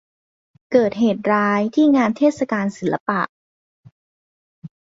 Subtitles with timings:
[0.71, 3.21] เกิดเหตุร้ายที่งานเทศกาลศิลปะ